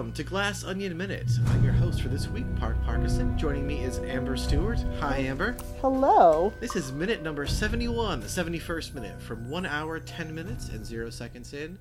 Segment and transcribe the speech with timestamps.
[0.00, 1.30] Welcome to Glass Onion Minute.
[1.48, 3.36] I'm your host for this week, Park Parkinson.
[3.36, 4.82] Joining me is Amber Stewart.
[4.98, 5.58] Hi, Amber.
[5.82, 6.54] Hello.
[6.58, 11.10] This is minute number 71, the 71st minute, from 1 hour 10 minutes and 0
[11.10, 11.78] seconds in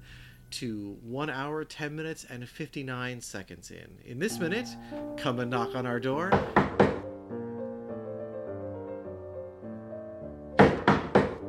[0.52, 3.88] to 1 hour 10 minutes and 59 seconds in.
[4.04, 4.68] In this minute,
[5.16, 6.30] come and knock on our door.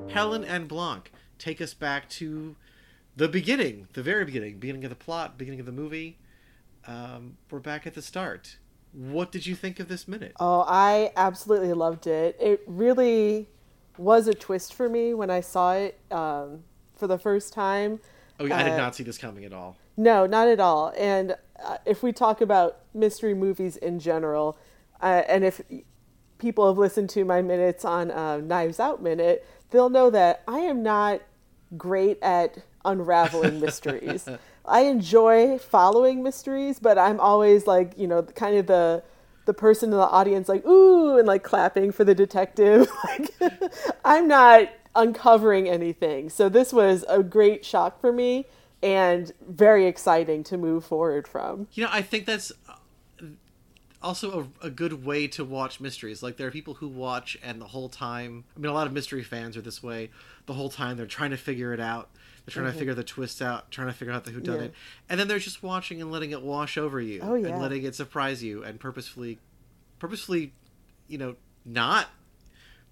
[0.09, 2.55] Helen and Blanc take us back to
[3.17, 6.17] the beginning, the very beginning, beginning of the plot, beginning of the movie.
[6.87, 8.57] Um, we're back at the start.
[8.93, 10.33] What did you think of this minute?
[10.41, 12.37] Oh, I absolutely loved it.
[12.41, 13.49] It really
[13.97, 16.65] was a twist for me when I saw it um,
[16.97, 18.01] for the first time.
[18.41, 19.77] Oh, I did Uh, not see this coming at all.
[19.97, 20.93] No, not at all.
[20.97, 24.57] And uh, if we talk about mystery movies in general,
[25.03, 25.61] uh, and if
[26.39, 30.61] people have listened to my minutes on uh, Knives Out Minute, they'll know that I
[30.61, 31.21] am not
[31.77, 34.27] great at unraveling mysteries.
[34.65, 39.03] I enjoy following mysteries, but I'm always like, you know, kind of the
[39.47, 42.89] the person in the audience like ooh and like clapping for the detective.
[43.05, 43.35] like
[44.05, 46.31] I'm not uncovering anything.
[46.31, 48.47] So this was a great shock for me
[48.83, 51.69] and very exciting to move forward from.
[51.73, 53.27] You know, I think that's uh,
[54.03, 56.23] also a, a good way to watch mysteries.
[56.23, 58.93] Like, there are people who watch, and the whole time, I mean, a lot of
[58.93, 60.11] mystery fans are this way.
[60.47, 62.11] The whole time, they're trying to figure it out.
[62.55, 64.63] They're trying to figure the twists out, trying to figure out the who done Yeah.
[64.65, 64.75] it,
[65.09, 67.49] and then they're just watching and letting it wash over you, Oh, yeah.
[67.49, 69.39] and letting it surprise you, and purposefully,
[69.99, 70.53] purposefully,
[71.09, 72.09] you know, not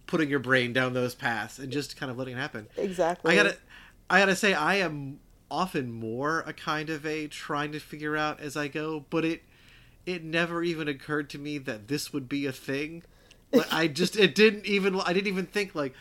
[0.07, 2.67] putting your brain down those paths, and just kind of letting it happen.
[2.77, 3.33] Exactly.
[3.33, 3.57] I gotta,
[4.09, 5.21] I gotta say, I am
[5.51, 9.43] often more a kind of a trying to figure out as I go, but it,
[10.07, 13.03] it never even occurred to me that this would be a thing.
[13.53, 15.95] Like, I just, it didn't even, I didn't even think like,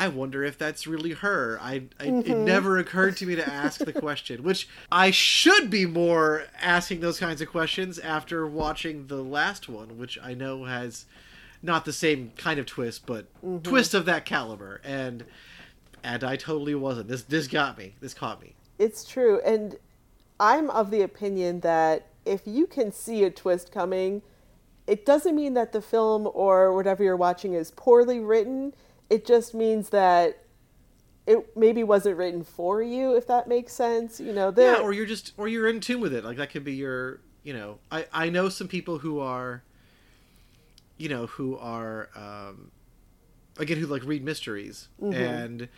[0.00, 1.58] I wonder if that's really her.
[1.60, 2.44] I, I it mm-hmm.
[2.46, 7.20] never occurred to me to ask the question, which I should be more asking those
[7.20, 11.04] kinds of questions after watching the last one, which I know has
[11.62, 13.58] not the same kind of twist, but mm-hmm.
[13.58, 14.80] twist of that caliber.
[14.82, 15.26] And
[16.02, 17.08] and I totally wasn't.
[17.08, 17.94] This this got me.
[18.00, 18.54] This caught me.
[18.78, 19.42] It's true.
[19.44, 19.76] And
[20.40, 24.22] I'm of the opinion that if you can see a twist coming,
[24.86, 28.72] it doesn't mean that the film or whatever you're watching is poorly written.
[29.10, 30.44] It just means that
[31.26, 34.20] it maybe wasn't written for you, if that makes sense.
[34.20, 34.52] You know.
[34.56, 36.24] Yeah, or you're just or you're in tune with it.
[36.24, 39.62] Like that could be your you know, I I know some people who are
[40.96, 42.70] you know, who are um
[43.58, 45.68] again who like read mysteries and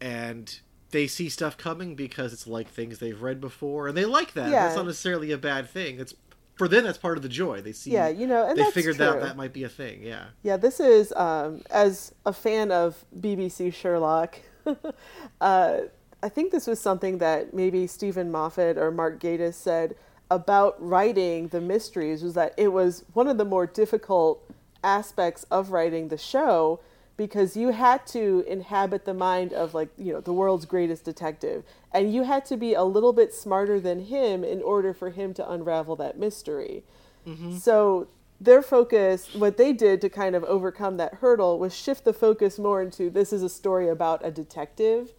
[0.00, 0.60] and
[0.90, 4.50] they see stuff coming because it's like things they've read before and they like that.
[4.50, 4.64] Yeah.
[4.64, 6.00] That's not necessarily a bad thing.
[6.00, 6.14] It's
[6.60, 7.62] for them that's part of the joy.
[7.62, 10.02] They see Yeah, you know, and they figured out that might be a thing.
[10.02, 10.26] Yeah.
[10.42, 14.36] Yeah, this is um, as a fan of BBC Sherlock.
[15.40, 15.78] uh,
[16.22, 19.94] I think this was something that maybe Steven Moffat or Mark Gatiss said
[20.30, 24.44] about writing the mysteries was that it was one of the more difficult
[24.84, 26.80] aspects of writing the show
[27.20, 31.62] because you had to inhabit the mind of like you know the world's greatest detective
[31.92, 35.34] and you had to be a little bit smarter than him in order for him
[35.34, 36.82] to unravel that mystery
[37.26, 37.54] mm-hmm.
[37.58, 38.08] so
[38.40, 42.58] their focus, what they did to kind of overcome that hurdle was shift the focus
[42.58, 45.12] more into this is a story about a detective.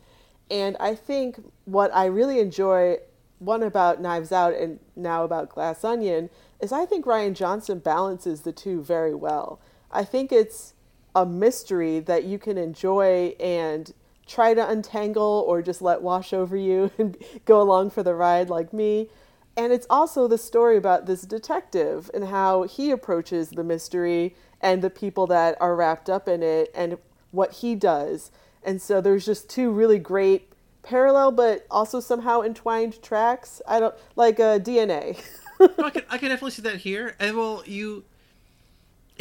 [0.50, 2.97] And I think what I really enjoy,
[3.38, 8.41] one about Knives Out and now about Glass Onion, is I think Rian Johnson balances
[8.41, 9.62] the two very well.
[9.91, 10.73] I think it's
[11.16, 13.94] a mystery that you can enjoy and
[14.27, 18.49] try to untangle or just let wash over you and go along for the ride
[18.49, 19.09] like me.
[19.57, 24.81] And it's also the story about this detective and how he approaches the mystery and
[24.81, 26.97] the people that are wrapped up in it and
[27.31, 28.31] what he does.
[28.63, 30.47] And so there's just two really great
[30.83, 33.62] parallel but also somehow entwined tracks.
[33.68, 35.21] I don't like uh, DNA.
[35.59, 37.15] I can I can definitely see that here.
[37.19, 38.03] And well, you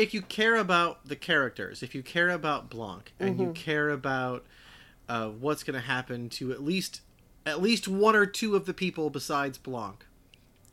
[0.00, 3.43] if you care about the characters, if you care about Blanc, and Mm-hmm.
[3.43, 4.44] you care about
[5.08, 7.02] uh, what's going to happen to at least
[7.47, 10.05] at least one or two of the people besides Blanc.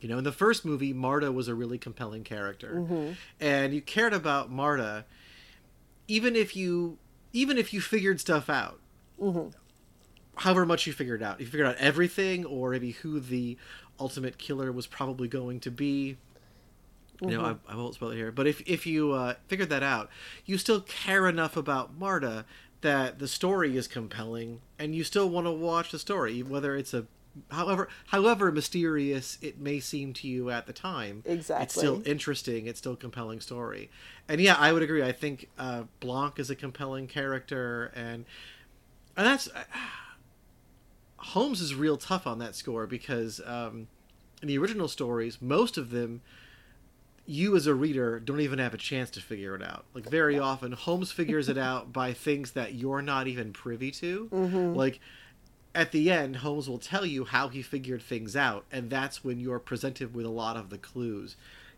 [0.00, 3.12] You know, in the first movie, Marta was a really compelling character, Mm-hmm.
[3.40, 5.04] and you cared about Marta,
[6.06, 6.98] even if you
[7.32, 8.80] even if you figured stuff out.
[9.20, 9.48] Mm-hmm.
[10.36, 13.56] However much you figured out, you figured out everything, or maybe who the
[13.98, 16.16] ultimate killer was probably going to be.
[17.20, 19.82] You know, I, I won't spoil it here, but if if you uh, figured that
[19.82, 20.08] out,
[20.44, 22.44] you still care enough about Marta
[22.80, 26.94] that the story is compelling, and you still want to watch the story, whether it's
[26.94, 27.06] a
[27.50, 31.22] however however mysterious it may seem to you at the time.
[31.26, 32.66] Exactly, It's still interesting.
[32.66, 33.90] It's still a compelling story,
[34.28, 35.02] and yeah, I would agree.
[35.02, 38.24] I think uh, Blanc is a compelling character, and
[39.16, 39.48] and that's
[41.16, 43.88] Holmes is real tough on that score because um,
[44.40, 46.22] in the original stories, most of them,
[47.30, 49.84] you as a reader don't even have a chance to figure it out.
[49.94, 54.28] Like very often, Holmes figures it out by things that you're not even privy to.
[54.32, 54.74] Mm-hmm.
[54.74, 54.98] Like
[55.74, 59.38] at the end, Holmes will tell you how he figured things out, and that's when
[59.38, 61.36] you're presented with a lot of the clues.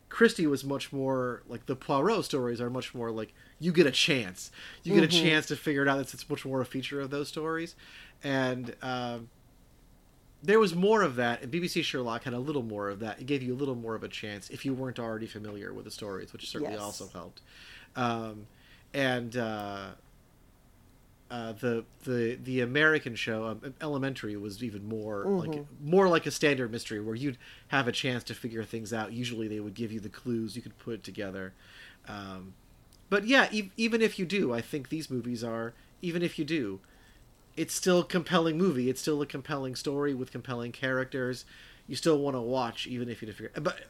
[0.08, 3.90] Christie was much more like the Poirot stories are much more like you get a
[3.90, 4.50] chance,
[4.84, 5.24] you get Mm-hmm.
[5.26, 5.96] a chance to figure it out.
[5.98, 7.74] That's it's much more a feature of those stories,
[8.22, 9.28] and um,
[10.42, 11.42] there was more of that.
[11.42, 13.20] And BBC Sherlock had a little more of that.
[13.20, 15.84] It gave you a little more of a chance if you weren't already familiar with
[15.84, 16.82] the stories, which certainly Yes.
[16.82, 17.40] also helped.
[17.96, 18.46] Um,
[18.94, 19.88] and uh,
[21.30, 26.30] uh, the the the American show um, Elementary was even more like more like a
[26.30, 27.38] standard mystery where you'd
[27.68, 29.12] have a chance to figure things out.
[29.12, 31.52] Usually they would give you the clues, you could put it together.
[32.08, 32.54] Um,
[33.10, 35.72] but yeah, e- even if you do, I think these movies are
[36.02, 36.80] even if you do,
[37.56, 38.88] it's still a compelling movie.
[38.88, 41.44] It's still a compelling story with compelling characters.
[41.86, 43.60] You still want to watch even if you didn't figure.
[43.60, 43.80] But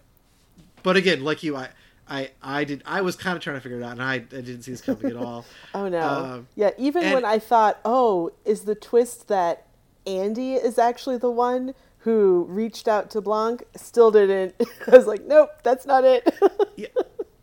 [0.83, 1.69] but again, like you, I.
[2.13, 4.19] I, I did I was kind of trying to figure it out and I, I
[4.19, 5.45] didn't see this coming at all.
[5.75, 6.01] Oh no.
[6.01, 9.67] Um, yeah, even and- when I thought, "Oh, is the twist that
[10.07, 14.57] Andi is actually the one who reached out to Blanc?" Still didn't.
[14.89, 16.35] I was like, "Nope, that's not it."
[16.77, 16.89] yeah,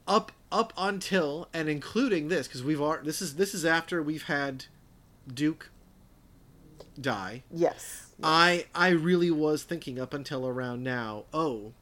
[0.06, 4.24] up up until and including this because we've already this is this is after we've
[4.24, 4.66] had
[5.34, 5.70] Duke
[7.02, 7.44] die.
[7.52, 8.08] yes.
[8.24, 11.26] I I really was thinking up until around now.
[11.34, 11.74] Oh,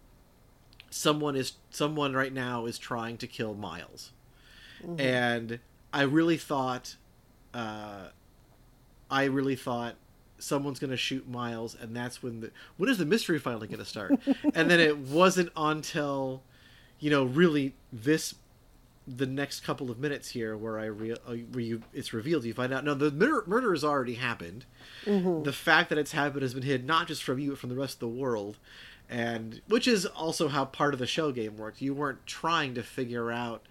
[0.89, 4.11] someone is someone right now is trying to kill Miles,
[4.99, 5.59] and
[5.93, 6.95] I really thought,
[7.53, 8.09] uh,
[9.09, 9.95] I really thought
[10.37, 13.79] someone's going to shoot Miles, and that's when the when is the mystery finally going
[13.79, 14.11] to start?
[14.53, 16.41] and then it wasn't until,
[16.99, 18.35] you know, really this
[19.07, 22.53] the next couple of minutes here where I re- uh, where you it's revealed you
[22.55, 24.65] find out no the murder, murder has already happened.
[25.05, 27.75] The fact that it's happened has been hidden not just from you but from the
[27.75, 28.57] rest of the world,
[29.09, 31.81] and which is also how part of the show game worked.
[31.81, 33.61] You weren't trying to figure out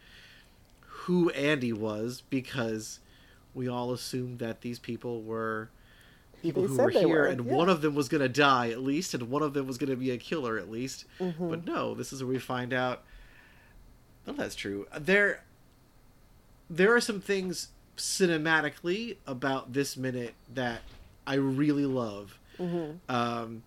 [0.81, 3.01] who Andi was because
[3.55, 5.69] we all assumed that these people were
[6.43, 7.53] people They who were here were, and yeah.
[7.53, 9.91] one of them was going to die at least and one of them was going
[9.91, 11.49] to be a killer at least Mm-hmm.
[11.51, 13.03] but no this is where we find out
[14.27, 15.43] no that's true there
[16.71, 20.81] there are some things cinematically about this minute that
[21.27, 23.13] i really love Mm-hmm.
[23.13, 23.65] um,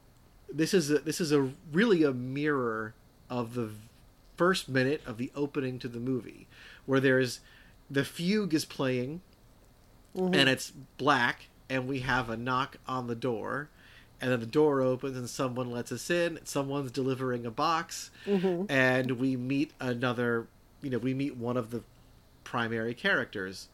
[0.49, 2.93] this is a, this is a really a mirror
[3.29, 3.71] of the
[4.37, 6.47] first minute of the opening to the movie
[6.85, 7.41] where there's
[7.91, 9.21] the fugue is playing
[10.15, 10.33] Mm-hmm.
[10.33, 13.69] and it's black and we have a knock on the door
[14.21, 18.69] and then the door opens and someone lets us in someone's delivering a box Mm-hmm.
[18.71, 20.47] and we meet another
[20.81, 21.83] you know we meet one of the
[22.43, 23.67] primary characters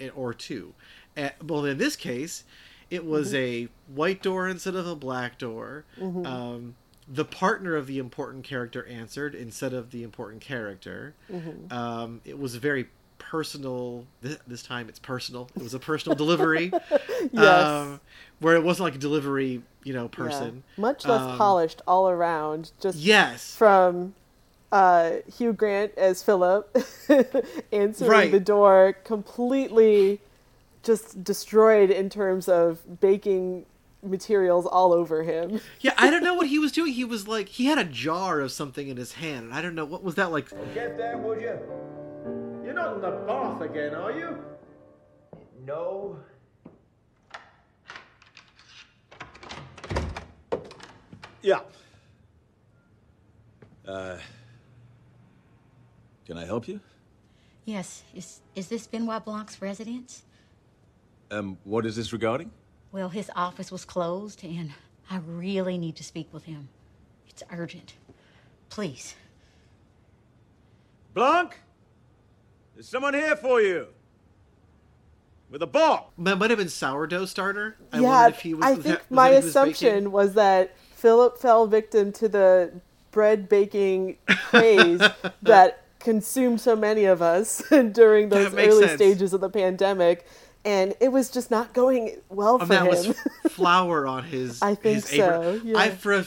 [0.00, 0.74] eh, or two
[1.16, 2.44] and, well in this case
[2.90, 3.68] it was Mm-hmm.
[3.90, 5.84] a white door instead of a black door
[6.26, 6.74] um,
[7.06, 11.72] the partner of the important character answered instead of the important character Mm-hmm.
[11.72, 16.14] um, it was a very personal this, this time it's personal it was a personal
[16.16, 16.70] delivery
[17.32, 17.66] Yes.
[17.66, 18.00] um,
[18.40, 20.80] where it wasn't like a delivery you know person Yeah.
[20.82, 22.72] Much less Um, polished all around.
[22.80, 24.14] Just yes from
[24.72, 26.76] uh, Hugh Grant as Philip
[27.72, 28.32] answering Right.
[28.32, 30.20] the door, completely
[30.82, 33.66] just destroyed in terms of baking
[34.02, 35.60] materials all over him.
[35.80, 36.92] Yeah, I don't know what he was doing.
[36.92, 39.74] He was like he had a jar of something in his hand, and I don't
[39.76, 40.50] know what was that like.
[40.74, 41.56] Get there, would you?
[42.74, 44.36] You're not in the bath again, are you?
[45.64, 46.18] No.
[51.40, 51.60] Yeah.
[53.86, 54.16] Uh,
[56.26, 56.80] can I help you?
[57.64, 58.02] Yes.
[58.12, 60.24] Is is this Benoit Blanc's residence?
[61.30, 62.50] Um, what is this regarding?
[62.90, 64.72] Well, his office was closed, and
[65.08, 66.70] I really need to speak with him.
[67.28, 67.94] It's urgent.
[68.68, 69.14] Please.
[71.12, 71.56] Blanc?
[72.74, 73.88] There's someone here for you.
[75.50, 76.10] With a box.
[76.18, 77.76] That might have been sourdough starter.
[77.92, 78.64] I yeah, if he was.
[78.64, 80.12] I think that- my that was assumption baking.
[80.12, 82.72] was that Philip fell victim to the
[83.12, 85.00] bread baking craze
[85.42, 87.62] that consumed so many of us
[87.92, 88.96] during those early sense.
[89.00, 90.26] stages of the pandemic,
[90.64, 92.88] and it was just not going well for that him.
[92.88, 93.14] was
[93.50, 94.60] flour on his.
[94.60, 95.60] I think his apron.
[95.60, 95.78] so, yeah.
[95.78, 96.24] I for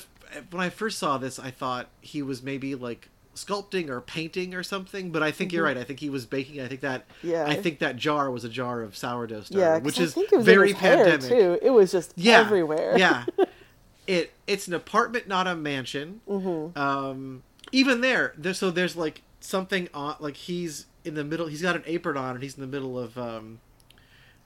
[0.51, 4.63] when I first saw this, I thought he was maybe like sculpting or painting or
[4.63, 5.11] something.
[5.11, 5.77] But I think you're right.
[5.77, 6.59] I think he was baking.
[6.61, 7.07] I think that.
[7.09, 7.29] Mm-hmm.
[7.29, 7.45] Yeah.
[7.47, 10.31] I think that jar was a jar of sourdough starter, yeah, which I is think
[10.33, 11.29] it was very in his hair, pandemic.
[11.29, 11.59] too.
[11.61, 12.97] It was just yeah, everywhere.
[12.97, 13.25] yeah,
[14.07, 16.21] it it's an apartment, not a mansion.
[16.27, 16.77] Mm-hmm.
[16.77, 21.47] Um, even there, there, so there's like something on, like he's in the middle.
[21.47, 23.59] He's got an apron on, and he's in the middle of um,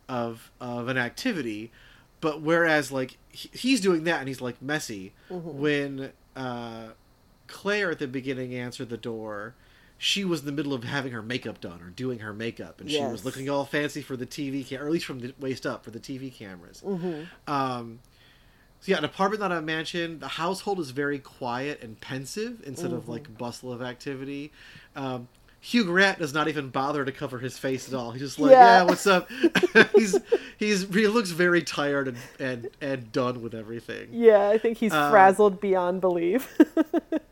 [0.09, 1.71] of of an activity.
[2.19, 5.59] but whereas like he, he's doing that and he's like messy Mm-hmm.
[5.59, 6.87] when uh,
[7.51, 9.53] Claire at the beginning answered the door.
[9.97, 12.89] She was in the middle of having her makeup done or doing her makeup, and
[12.89, 15.65] she was looking all fancy for the TV, cam- or at least from the waist
[15.67, 16.81] up for the TV cameras.
[17.47, 17.99] Um,
[18.79, 20.17] so yeah, an apartment, not a mansion.
[20.17, 24.51] The household is very quiet and pensive instead of like bustle of activity.
[24.95, 25.27] Um,
[25.59, 28.09] Hugh Grant does not even bother to cover his face at all.
[28.09, 28.77] He's just like, Yeah.
[28.79, 29.29] yeah, what's up?
[29.95, 30.17] he's
[30.57, 34.07] he's he looks very tired and and and done with everything.
[34.11, 36.57] Yeah, I think he's Uh, frazzled beyond belief.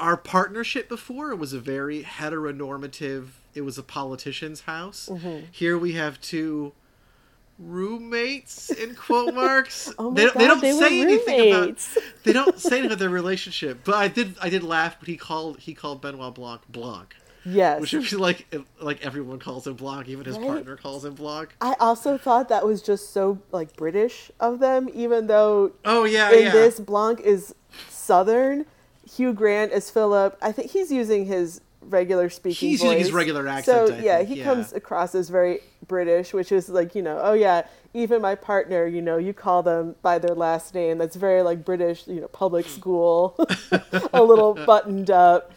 [0.00, 3.28] Our partnership before was a very heteronormative.
[3.54, 5.08] It was a politician's house.
[5.10, 5.46] Mm-hmm.
[5.52, 6.72] Here we have two
[7.58, 9.92] roommates in quote marks.
[9.98, 11.88] Oh my they, don't- they don't they say anything about
[12.24, 13.80] they don't say anything about their relationship.
[13.84, 17.80] But I did I did laugh when he called he called Benoit Blanc Blanc, yes.
[17.80, 20.46] which I feel like like everyone calls him Blanc, even his Right?
[20.48, 21.54] partner calls him Blanc.
[21.60, 26.32] I also thought that was just so like British of them, even though Oh yeah,
[26.32, 26.50] in yeah.
[26.52, 27.54] this Blanc is
[27.88, 28.66] Southern.
[29.10, 30.36] Hugh Grant is Philip.
[30.40, 32.68] I think he's using his regular speaking.
[32.68, 33.14] He's using his voice.
[33.14, 34.44] regular accent, So I yeah, he yeah.
[34.44, 38.86] comes across as very British, which is like you know, oh yeah, even my partner,
[38.86, 40.98] you know, you call them by their last name.
[40.98, 43.36] That's very like British, you know, public school,
[44.12, 45.52] a little buttoned up.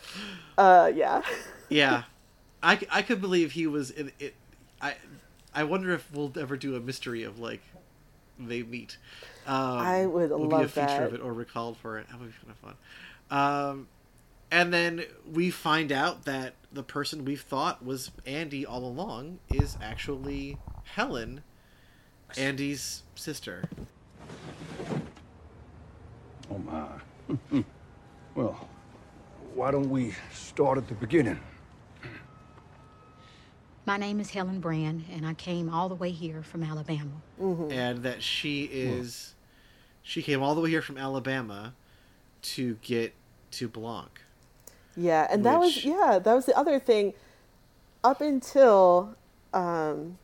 [0.58, 1.22] Uh, yeah.
[1.70, 2.04] yeah,
[2.64, 4.36] I could believe he was in it.
[4.82, 4.96] I
[5.54, 7.62] I wonder if we'll ever do a mystery of like
[8.40, 8.98] they meet.
[9.48, 11.04] Um, I would will be a feature that.
[11.04, 12.08] of it or recalled for it.
[12.10, 12.76] That would be kind of fun.
[13.30, 13.88] Um,
[14.52, 19.78] and then we find out that the person we thought was Andi all along is
[19.82, 21.44] actually Helen,
[22.34, 23.70] Andi's sister.
[26.50, 26.88] Oh my.
[28.36, 28.68] well,
[29.54, 31.40] why don't we start at the beginning?
[33.86, 37.22] My name is Helen Brand, and I came all the way here from Alabama.
[37.72, 39.34] and that she is
[40.04, 41.74] she came all the way here from Alabama
[42.42, 43.14] to get
[43.52, 44.22] to Blanc.
[44.96, 47.14] Yeah, and that was yeah, that was the other thing.
[48.04, 49.16] Up until
[49.54, 50.18] um,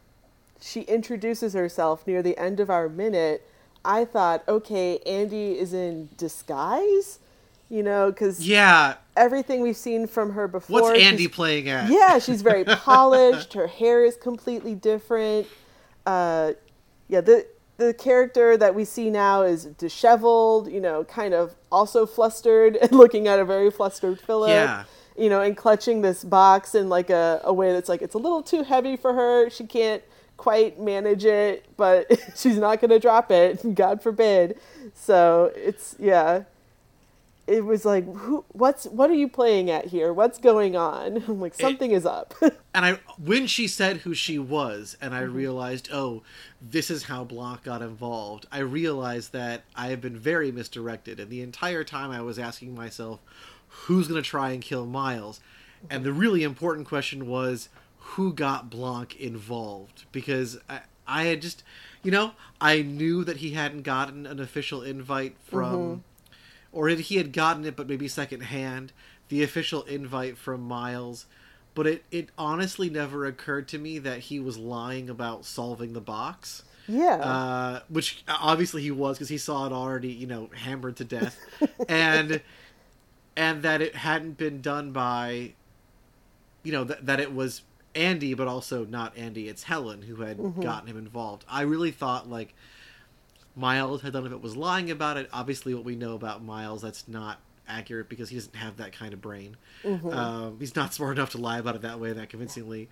[0.61, 3.47] she introduces herself near the end of our minute,
[3.85, 7.19] I thought, okay, Andi is in disguise,
[7.69, 10.81] you know, because Yeah, everything we've seen from her before.
[10.81, 11.91] what's Andi playing at?
[11.91, 13.53] Yeah, she's very polished.
[13.53, 15.47] Her hair is completely different.
[16.05, 16.53] Uh,
[17.09, 17.45] yeah, the
[17.77, 20.71] the character that we see now is disheveled.
[20.71, 24.49] You know, kind of also flustered and looking at a very flustered Philip.
[24.49, 24.83] Yeah.
[25.15, 28.19] You know, and clutching this box in like a, a way that's like it's a
[28.19, 29.49] little too heavy for her.
[29.49, 30.01] She can't
[30.37, 33.75] quite manage it, but she's not going to drop it.
[33.75, 34.59] God forbid.
[34.95, 36.43] So it's yeah
[37.47, 41.41] it was like who what's what are you playing at here what's going on i'm
[41.41, 42.33] like something is up
[42.75, 45.35] And I when she said who she was and I Mm-hmm.
[45.35, 46.23] realized, oh,
[46.59, 48.47] this is how Blanc got involved.
[48.51, 52.73] I realized that I have been very misdirected and the entire time I was asking
[52.73, 53.19] myself
[53.67, 55.39] who's going to try and kill Miles?
[55.89, 57.69] And the really important question was
[57.99, 61.63] who got Blanc involved because I, I had just
[62.01, 66.03] you know, I knew that he hadn't gotten an official invite from
[66.73, 68.91] or if he had gotten it but maybe secondhand
[69.29, 71.25] the official invite from miles.
[71.75, 76.01] But it, it honestly never occurred to me that he was lying about solving the
[76.01, 76.63] box.
[76.87, 77.15] Yeah.
[77.15, 81.39] Uh, which obviously he was because he saw it already you know hammered to death.
[81.89, 82.41] And
[83.35, 85.53] and that it hadn't been done by
[86.61, 87.61] you know that, that it was
[87.95, 91.45] andi but also not andi it's helen who had gotten him involved.
[91.49, 92.53] I really thought like
[93.55, 95.29] Miles had done if it was lying about it.
[95.31, 99.13] Obviously, what we know about Miles, that's not accurate because he doesn't have that kind
[99.13, 99.57] of brain.
[99.83, 100.09] Mm-hmm.
[100.09, 102.89] Um, he's not smart enough to lie about it that way, that convincingly.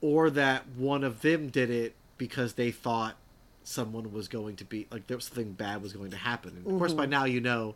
[0.00, 3.16] Or that one of them did it because they thought
[3.64, 6.50] someone was going to be like there was something bad was going to happen.
[6.56, 7.10] And of course, by mm-hmm.
[7.10, 7.74] now you know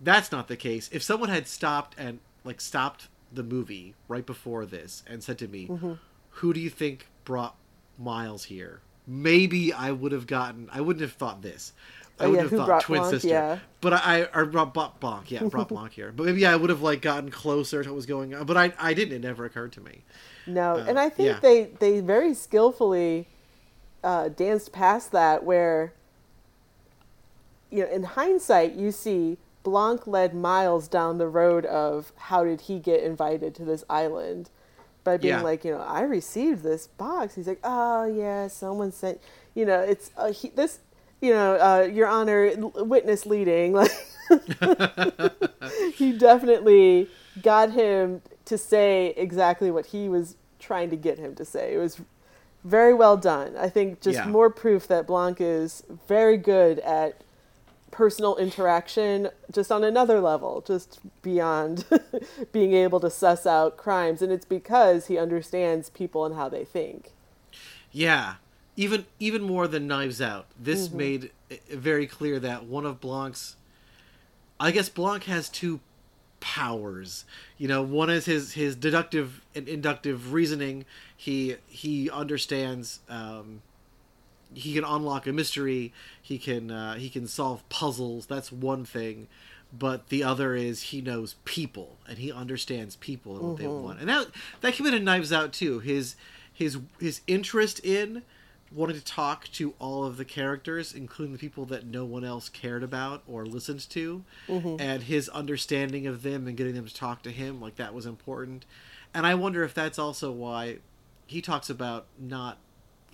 [0.00, 0.88] that's not the case.
[0.92, 5.48] If someone had stopped and like stopped the movie right before this and said to
[5.48, 5.94] me, mm-hmm.
[6.30, 7.56] "Who do you think brought
[7.98, 8.80] Miles here?"
[9.10, 10.68] Maybe I would have gotten.
[10.72, 11.72] I wouldn't have thought this.
[12.20, 13.28] I Oh, would yeah, have thought twin Blanc, sister.
[13.28, 13.58] yeah.
[13.80, 16.12] But I, or brought Blanc, Blanc, yeah, brought Blanc here.
[16.12, 18.46] But maybe I would have like gotten closer to what was going on.
[18.46, 19.14] But I, I didn't.
[19.14, 20.04] It never occurred to me.
[20.46, 21.40] no uh, and i think yeah.
[21.40, 23.28] they they very skillfully
[24.04, 25.92] uh, danced past that where
[27.70, 32.62] you know in hindsight you see blanc led miles down the road of how did
[32.62, 34.50] he get invited to this island
[35.04, 35.42] by being Yeah.
[35.42, 39.20] like you know i received this box he's like oh yeah someone sent
[39.54, 40.80] you know it's uh, he, this
[41.20, 43.90] you know uh, your honor witness leading like
[45.94, 47.08] he definitely
[47.42, 51.74] got him to say exactly what he was trying to get him to say.
[51.74, 52.00] It was
[52.64, 53.56] very well done.
[53.56, 54.26] I think just Yeah.
[54.26, 57.22] more proof that Blanc is very good at
[57.90, 61.84] personal interaction just on another level, just beyond
[62.52, 64.22] being able to suss out crimes.
[64.22, 67.12] And it's because he understands people and how they think.
[67.92, 68.34] Yeah,
[68.76, 70.46] even even more than Knives Out.
[70.58, 73.56] This made it very clear that one of Blanc's,
[74.58, 75.80] I guess Blanc has two
[76.38, 77.24] powers.
[77.58, 80.84] You know, one is his his deductive and inductive reasoning.
[81.16, 83.00] He he understands.
[83.08, 83.62] Um,
[84.54, 85.92] he can unlock a mystery.
[86.20, 88.26] He can uh, he can solve puzzles.
[88.26, 89.28] That's one thing.
[89.72, 94.00] But the other is he knows people and he understands people and what they want.
[94.00, 94.26] And that
[94.62, 95.78] that came in Knives Out too.
[95.78, 96.16] His
[96.52, 98.22] his his interest in
[98.72, 102.48] wanting to talk to all of the characters, including the people that no one else
[102.48, 104.22] cared about or listened to,
[104.80, 108.06] and his understanding of them and getting them to talk to him, like that was
[108.06, 108.64] important.
[109.12, 110.78] And I wonder if that's also why
[111.26, 112.58] he talks about not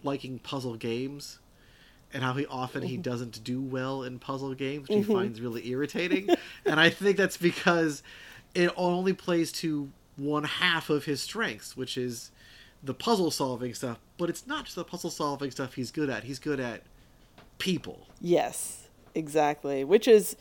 [0.07, 1.39] liking puzzle games
[2.13, 5.13] and how he often he doesn't do well in puzzle games, which he mm-hmm.
[5.13, 6.31] finds really irritating.
[6.65, 8.03] and I think that's because
[8.55, 12.31] it only plays to one half of his strengths, which is
[12.83, 13.99] the puzzle solving stuff.
[14.17, 16.25] But it's not just the puzzle solving stuff he's good at.
[16.25, 16.83] He's good at
[17.59, 18.07] people.
[18.21, 19.85] Yes, exactly.
[19.85, 20.37] Which is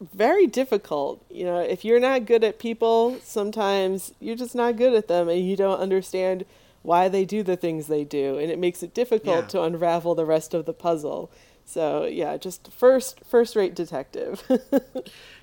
[0.00, 1.22] very difficult.
[1.30, 5.28] You know, if you're not good at people, sometimes you're just not good at them
[5.28, 6.44] and you don't understand
[6.88, 8.38] why they do the things they do.
[8.38, 9.48] And it makes it difficult Yeah.
[9.48, 11.30] to unravel the rest of the puzzle.
[11.64, 14.42] So, yeah, just first first rate detective.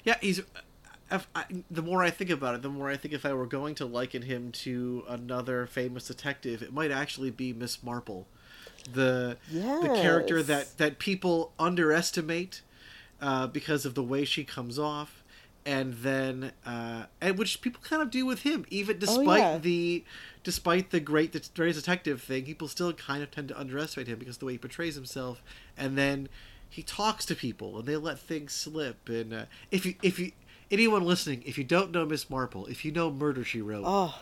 [0.03, 0.39] Yeah, he's.
[1.11, 3.45] if I, the more I think about it, the more I think if I were
[3.47, 8.27] going to liken him to another famous detective, it might actually be Miss Marple,
[8.91, 12.62] the the character that that people underestimate
[13.21, 15.23] uh, because of the way she comes off,
[15.65, 19.58] and then uh, and which people kind of do with him, even despite yeah.
[19.58, 20.04] the
[20.43, 24.36] despite the great great detective thing, people still kind of tend to underestimate him because
[24.36, 25.41] of the way he portrays himself,
[25.75, 26.30] and then
[26.69, 29.10] he talks to people and they let things slip.
[29.10, 30.32] And uh, if you if you
[30.69, 34.19] anyone listening, if you don't know Miss Marple, if you know Murder She Wrote, oh.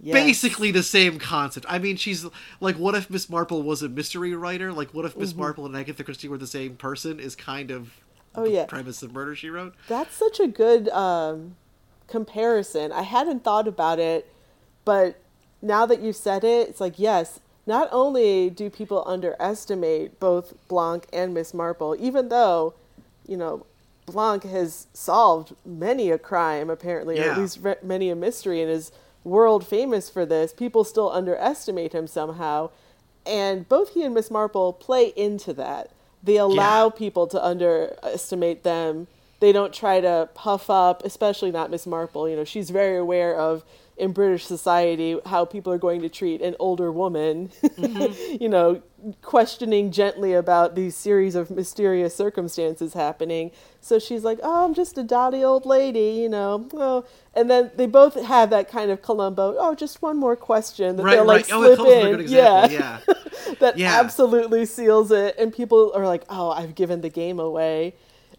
[0.00, 0.12] Yes.
[0.12, 1.64] basically the same concept.
[1.68, 2.26] I mean, she's
[2.60, 4.72] like, what if Miss Marple was a mystery writer?
[4.72, 5.40] Like, what if Miss Mm-hmm.
[5.40, 7.20] Marple and Agatha Christie were the same person?
[7.20, 7.92] Is kind of
[8.36, 8.66] Oh, yeah.
[8.66, 9.74] premise of Murder She Wrote.
[9.88, 11.56] That's such a good um,
[12.08, 12.92] comparison.
[12.92, 14.30] I hadn't thought about it,
[14.84, 15.20] but
[15.62, 21.06] now that you said it, it's like, yes, not only do people underestimate both Blanc
[21.12, 22.74] and Miss Marple, even though,
[23.26, 23.64] you know,
[24.06, 28.70] Blanc has solved many a crime, apparently, or at least re- many a mystery, and
[28.70, 28.92] is
[29.22, 30.52] world famous for this.
[30.52, 32.68] People still underestimate him somehow.
[33.24, 35.90] And both he and Miss Marple play into that.
[36.24, 36.90] They allow Yeah.
[36.98, 39.06] people to underestimate them.
[39.40, 42.28] They don't try to puff up, especially not Miss Marple.
[42.28, 43.62] You know, she's very aware of
[43.96, 47.50] in British society how people are going to treat an older woman.
[48.40, 48.80] you know,
[49.22, 53.50] questioning gently about these series of mysterious circumstances happening.
[53.80, 56.66] So she's like, "Oh, I'm just a dotty old lady," you know.
[56.72, 59.56] Oh, and then they both have that kind of Columbo.
[59.58, 61.52] Oh, just one more question that Right, they'll like right.
[61.52, 62.20] Oh, slip a in.
[62.20, 63.14] example, Yeah, yeah.
[63.60, 63.98] that Yeah.
[64.00, 65.36] absolutely seals it.
[65.38, 67.94] And people are like, "Oh, I've given the game away."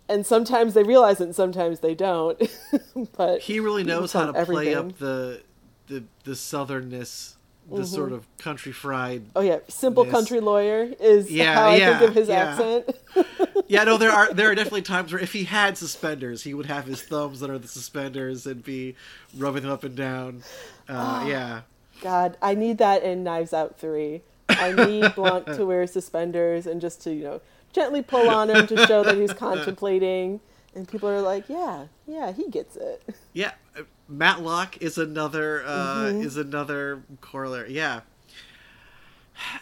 [0.08, 2.40] And sometimes they realize it, and sometimes they don't.
[3.18, 5.42] but He really knows how to solve play up the
[5.88, 7.36] the the southernness,
[7.72, 9.24] the sort of country fried.
[9.36, 12.36] Oh yeah, simple country lawyer is Yeah, how I yeah, think of his yeah.
[12.36, 12.96] accent.
[13.68, 16.68] Yeah, no, there are there are definitely times where if he had suspenders, he would
[16.68, 18.96] have his thumbs under the suspenders and be
[19.36, 20.44] rubbing them up and down.
[20.88, 21.62] Uh, yeah.
[22.02, 24.22] God, I need that in Knives Out 3.
[24.50, 27.42] I need Blanc to wear suspenders and just to, you know,
[27.74, 30.40] gently pull on him to show that he's contemplating.
[30.76, 33.04] And people are like, yeah, yeah, he gets it.
[33.34, 36.22] Yeah, uh, Matlock is another uh, Mm-hmm.
[36.22, 37.74] is another corollary.
[37.74, 38.02] Yeah.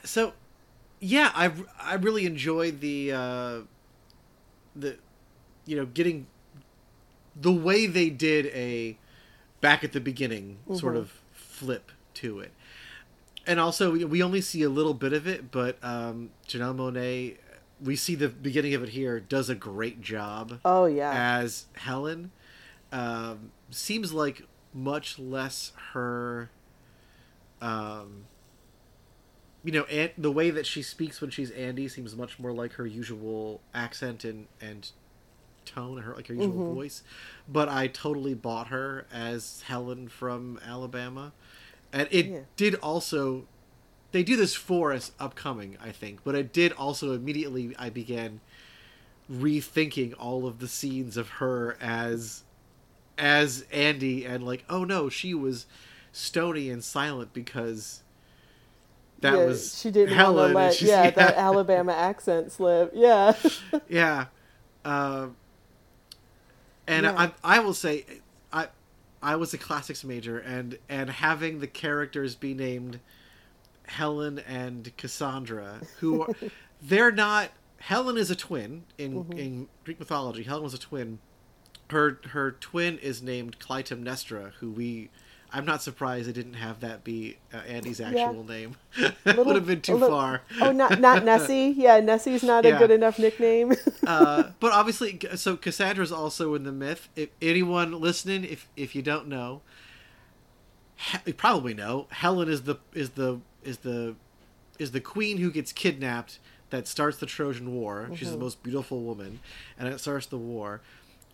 [0.04, 0.34] So,
[1.00, 3.60] yeah, I I really enjoyed the uh,
[4.76, 4.98] the
[5.66, 6.28] you know getting
[7.36, 8.98] the way they did a
[9.62, 12.52] back at the beginning sort of flip to it,
[13.46, 17.38] and also we, only see a little bit of it, but um, Janelle Monáe.
[17.84, 21.12] We see the beginning of it here does a great job Oh, yeah.
[21.42, 22.32] as Helen.
[22.94, 26.50] Um, seems like much less her.
[27.62, 28.26] Um,
[29.66, 32.74] you know, and the way that she speaks when she's Andi seems much more like
[32.74, 34.90] her usual accent and and
[35.66, 37.04] tone, her like her usual voice.
[37.50, 41.34] But I totally bought her as Helen from Alabama,
[41.94, 42.40] and it Yeah.
[42.58, 43.46] did also.
[44.12, 47.74] They do this for us upcoming, I think, but it did also immediately.
[47.80, 48.42] I began
[49.32, 52.44] rethinking all of the scenes of her as
[53.18, 55.66] as Andi and like oh no she was
[56.12, 58.04] stony and silent because
[59.22, 60.36] that yeah, was she didn't Helen.
[60.36, 62.92] want and to let she's- yeah, that Alabama accent slip.
[62.94, 63.34] Yeah.
[63.90, 64.26] yeah.
[64.84, 65.38] Um,
[66.86, 67.32] and Yeah.
[67.44, 68.06] I, I will say,
[68.52, 68.68] I,
[69.24, 73.00] I was a classics major, and and having the characters be named
[73.86, 76.36] Helen and Cassandra, who are,
[76.82, 77.52] they're not.
[77.78, 79.38] Helen is a twin in mm-hmm.
[79.38, 80.44] in Greek mythology.
[80.44, 81.20] Helen was a twin.
[81.90, 85.10] Her her twin is named Clytemnestra, who we.
[85.56, 88.76] I'm not surprised they didn't have that be uh, Andi's actual name.
[89.24, 90.42] that would have been too little- far.
[90.60, 91.76] Oh, not not Nessie.
[91.78, 92.76] Yeah, Nessie's not Yeah.
[92.76, 93.74] a good enough nickname.
[94.08, 97.08] uh, but obviously, so Cassandra's also in the myth.
[97.16, 99.62] If anyone listening, if if you don't know,
[101.26, 104.16] you probably know Helen is the is the is the
[104.80, 106.40] is the queen who gets kidnapped
[106.72, 108.10] that starts the Trojan War.
[108.16, 109.40] She's the most beautiful woman,
[109.78, 110.82] and it starts the war.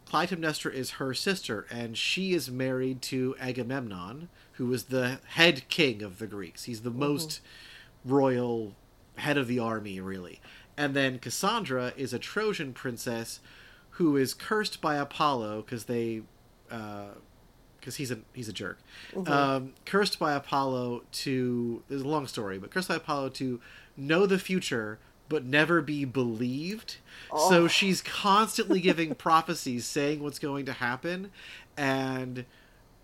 [0.09, 6.01] Clytemnestra is her sister, and she is married to Agamemnon, who is the head king
[6.01, 6.63] of the Greeks.
[6.63, 7.41] He's the most
[8.03, 8.75] royal
[9.15, 10.41] head of the army, really.
[10.75, 13.39] And then Cassandra is a Trojan princess
[13.91, 16.21] who is cursed by Apollo because they,
[16.67, 18.79] because he's a he's a jerk,
[19.27, 21.83] um, cursed by Apollo to.
[21.87, 23.59] There's a long story, but cursed by Apollo to
[23.97, 26.97] know the future but never be believed.
[27.29, 27.67] So oh.
[27.67, 31.31] she's constantly giving prophecies saying what's going to happen,
[31.77, 32.45] and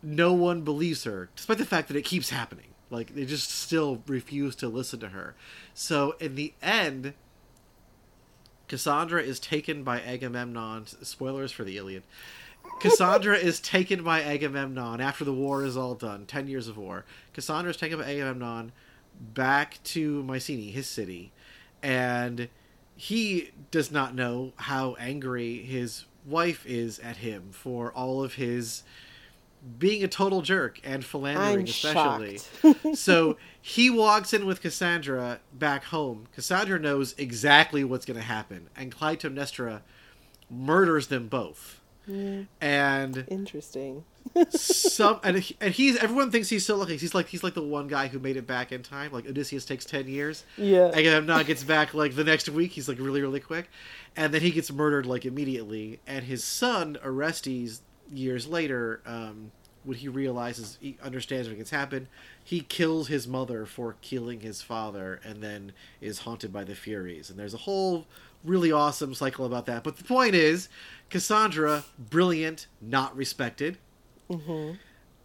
[0.01, 2.67] no one believes her, despite the fact that it keeps happening.
[2.89, 5.35] Like they just still refuse to listen to her.
[5.73, 7.13] So in the end,
[8.67, 10.87] Cassandra is taken by Agamemnon.
[10.87, 12.03] Spoilers for the Iliad.
[12.79, 16.25] Cassandra is taken by Agamemnon after the war is all done.
[16.25, 17.05] Ten years of war.
[17.33, 18.71] Cassandra is taken by Agamemnon
[19.19, 21.31] back to Mycenae, his city,
[21.85, 22.49] and
[22.95, 28.81] he does not know how angry his wife is at him for all of his
[29.77, 32.39] being a total jerk and philandering I'm especially.
[32.95, 36.25] so he walks in with cassandra back home.
[36.33, 39.81] Cassandra knows exactly what's going to happen and clytemnestra
[40.49, 41.81] murders them both
[42.61, 44.03] and Interesting.
[44.49, 47.61] some and, he- and he's everyone thinks he's so lucky he's like he's like the
[47.61, 49.11] one guy who made it back in time.
[49.11, 50.45] Like odysseus takes 10 years.
[50.57, 50.91] Yeah.
[50.93, 52.71] agamemnon gets back like the next week.
[52.71, 53.69] He's like really really quick.
[54.15, 55.99] And then he gets murdered like immediately.
[56.07, 59.51] And his son orestes years later um
[59.83, 62.07] when he realizes he understands what has happened
[62.43, 67.29] he kills his mother for killing his father and then is haunted by the furies.
[67.29, 68.05] And there's a whole
[68.45, 69.83] really awesome cycle about that.
[69.83, 70.69] But the point is
[71.09, 73.77] cassandra brilliant not respected.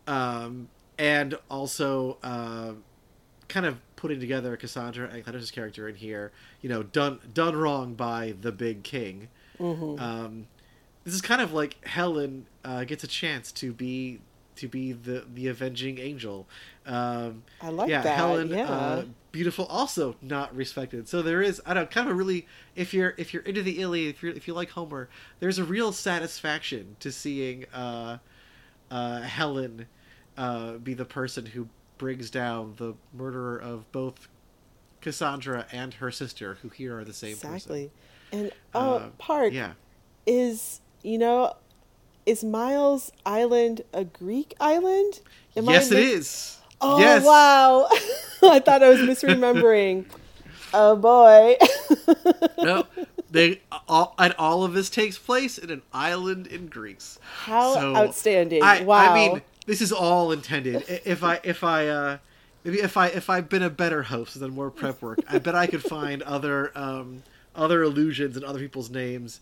[0.07, 2.73] Um, and also uh,
[3.49, 7.95] kind of putting together Cassandra and Cletus's character in here, you know, done done wrong
[7.95, 9.29] by the big king.
[9.99, 10.47] Um,
[11.05, 14.21] this is kind of like Helen uh, gets a chance to be
[14.61, 16.46] to be the the avenging angel.
[16.87, 18.64] Um, I like yeah, that, Helen, yeah.
[18.70, 21.09] uh, beautiful, also not respected.
[21.09, 22.46] So there is, I don't kind of really,
[22.77, 25.09] if you're if you're into the Iliad, if you if you like Homer,
[25.40, 28.18] there's a real satisfaction to seeing uh,
[28.90, 29.87] uh, Helen
[30.37, 31.68] uh, be the person who
[31.99, 34.29] brings down the murderer of both
[35.01, 37.90] Cassandra and her sister, who here are the same Exactly.
[38.33, 38.42] person.
[38.42, 39.73] And oh, Uh, Park Yeah.
[40.27, 41.55] is you know,
[42.31, 45.21] is Miles Island a Greek island?
[45.57, 46.59] Am I yes, it mis- is.
[46.81, 47.25] Oh yes.
[47.25, 47.88] wow!
[48.55, 50.07] I thought I was misremembering.
[50.73, 51.57] oh boy.
[52.62, 52.87] No,
[53.31, 57.19] they all, and all of this takes place in an island in Greece.
[57.45, 58.62] How So, outstanding!
[58.62, 59.11] I, wow.
[59.11, 60.85] I mean, this is all intended.
[61.07, 62.19] If I if I uh,
[62.62, 65.38] maybe if I if I've been a better host and done more prep work, I
[65.38, 67.23] bet I could find other um,
[67.57, 69.40] other illusions and other people's names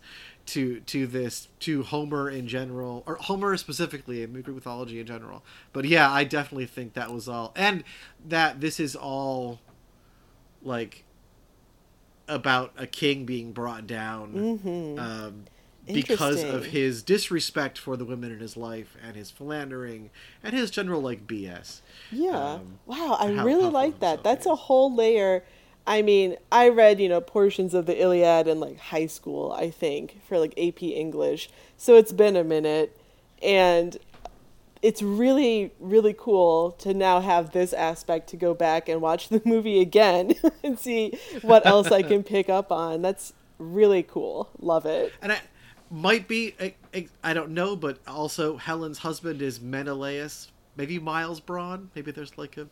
[0.49, 5.43] to to this to Homer in general or Homer specifically in Greek mythology in general.
[5.73, 7.83] But yeah, I definitely think that was all, and
[8.27, 9.59] that this is all
[10.61, 11.03] like
[12.27, 15.45] about a king being brought down um,
[15.87, 20.09] because of his disrespect for the women in his life and his philandering
[20.43, 21.81] and his general like BS.
[22.11, 22.53] Yeah.
[22.53, 24.23] Um, wow, I really like that.
[24.23, 25.43] That's he a whole layer.
[25.87, 29.69] I mean, I read, you know, portions of the Iliad in like high school, I
[29.69, 31.49] think, for like AP English.
[31.77, 32.95] So it's been a minute
[33.41, 33.97] and
[34.81, 39.41] it's really really cool to now have this aspect to go back and watch the
[39.45, 43.01] movie again and see what else I can pick up on.
[43.01, 44.49] That's really cool.
[44.59, 45.13] Love it.
[45.21, 45.41] And I
[45.91, 46.53] might be
[46.93, 50.51] I, I, don't know, but also Helen's husband is Menelaus.
[50.75, 51.89] Maybe Miles Bron.
[51.95, 52.67] Maybe there's like a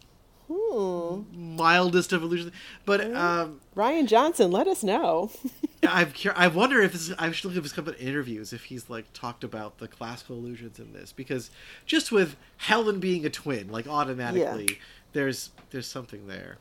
[0.49, 2.51] mildest of illusions.
[2.85, 5.31] But um, Rian Johnson, let us know.
[5.87, 7.13] I'm I wonder if this.
[7.19, 10.79] I should look it's come in interviews if he's like talked about the classical illusions
[10.79, 11.49] in this because
[11.85, 14.79] just with Helen being a twin, like automatically
[15.13, 16.57] there's there's something there.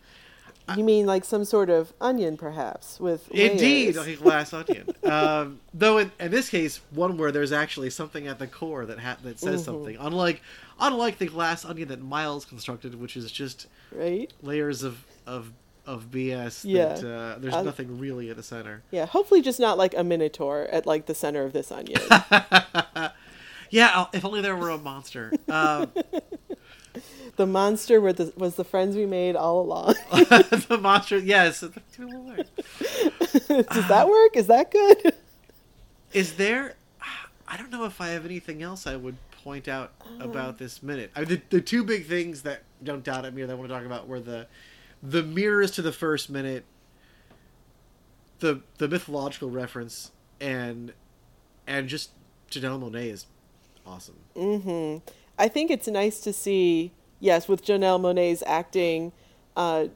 [0.76, 3.96] You mean like some sort of onion, perhaps, with Indeed, layers.
[3.98, 4.88] like a glass onion.
[5.04, 8.98] Um, though in, in this case, one where there's actually something at the core that
[8.98, 9.64] ha- that says Mm-hmm.
[9.64, 9.96] something.
[10.00, 10.42] Unlike
[10.80, 14.32] unlike the glass onion that Miles constructed, which is just right?
[14.42, 15.52] layers of of
[15.86, 16.62] of BS.
[16.64, 16.94] Yeah.
[16.94, 18.82] That, uh, there's Uh, nothing really at the center.
[18.90, 22.00] Yeah, hopefully just not like a minotaur at like the center of this onion.
[23.70, 25.32] Yeah, if only there were a monster.
[25.48, 25.90] Um,
[27.36, 29.94] the monster were the, was the friends we made all along.
[30.12, 31.60] the monster, yes.
[31.60, 31.72] Does
[33.88, 34.36] that work?
[34.36, 35.14] Is that good?
[36.12, 36.74] Is there?
[37.48, 41.12] I don't know if I have anything else I would point out about this minute.
[41.14, 43.74] I the, the two big things that jumped out at me that I want to
[43.74, 44.48] talk about were the
[45.04, 46.64] the mirrors to the first minute,
[48.40, 50.92] the the mythological reference, and
[51.64, 52.10] and just
[52.50, 53.26] Janelle Monáe is
[53.86, 54.16] awesome.
[54.34, 55.00] mhm
[55.38, 59.12] I think it's nice to see, yes, with Janelle Monáe's acting,
[59.54, 59.86] uh,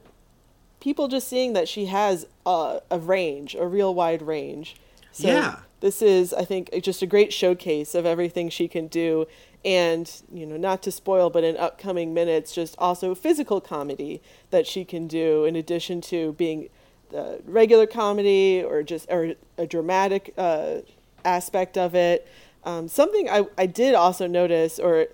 [0.79, 4.75] people just seeing that she has a, a range, a real wide range.
[5.11, 5.59] So Yeah.
[5.81, 9.27] This is, I think, just a great showcase of everything she can do.
[9.65, 14.65] And, you know, not to spoil, but in upcoming minutes, just also physical comedy that
[14.65, 16.69] she can do in addition to being
[17.09, 20.77] the regular comedy or just or a dramatic uh,
[21.25, 22.27] aspect of it.
[22.63, 25.07] Um, something I, I did also notice or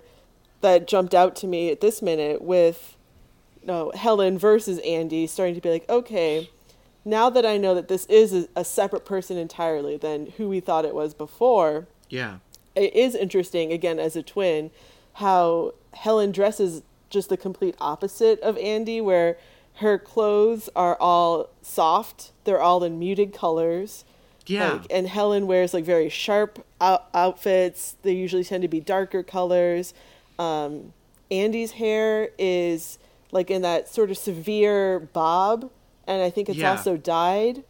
[0.60, 2.96] that jumped out to me at this minute with
[3.62, 6.50] no Helen versus Andi starting to be like, okay,
[7.08, 10.84] now that I know that this is a, separate person entirely than who we thought
[10.84, 12.38] it was before, Yeah,
[12.74, 14.70] it is interesting again as a twin
[15.14, 19.36] how Helen dresses just the complete opposite of Andi where
[19.76, 24.04] her clothes are all soft they're all in muted colors.
[24.46, 27.96] Yeah, like, and Helen wears like very sharp out- outfits.
[28.02, 29.92] They usually tend to be darker colors.
[30.38, 30.94] Um,
[31.30, 32.98] Andi's hair is
[33.30, 35.70] like in that sort of severe bob
[36.08, 36.72] and I think it's Yeah.
[36.72, 37.62] also dyed.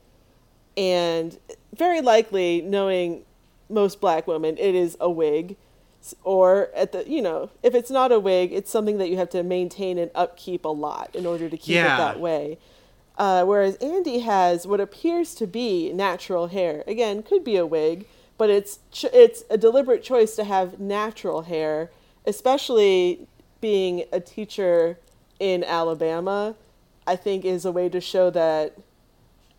[0.77, 1.39] And
[1.75, 3.25] very likely knowing
[3.69, 5.57] most black women it is a wig.
[6.25, 9.29] Or at the you know if it's not a wig it's something that you have
[9.31, 11.95] to maintain and upkeep a lot in order to keep Yeah.
[11.95, 12.59] it that way.
[13.19, 16.85] Uh, whereas andi has what appears to be natural hair.
[16.87, 18.07] Again could be a wig
[18.39, 21.91] but it's ch- it's a deliberate choice to have natural hair
[22.25, 23.27] especially
[23.61, 24.97] being a teacher
[25.41, 26.55] in alabama
[27.09, 28.77] i think is a way to show that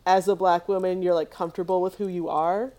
[0.05, 2.73] as a black woman you're like comfortable with who you are.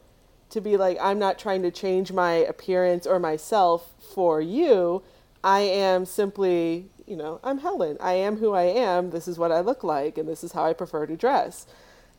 [0.50, 5.02] To be like i'm not trying to change my appearance or myself for you.
[5.44, 7.96] I am simply you know i'm helen.
[8.00, 9.10] I am who i am.
[9.10, 11.66] This is what i look like and this is how i prefer to dress.